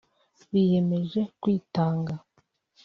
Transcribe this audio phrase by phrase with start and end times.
[0.51, 2.15] biyemeje kwitanga